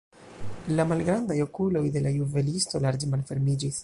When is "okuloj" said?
1.45-1.83